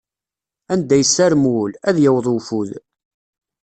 Anda 0.73 0.95
yessarem 0.97 1.43
wul, 1.53 1.71
ad 1.89 1.97
yaweḍ 1.99 2.25
ufud. 2.35 2.71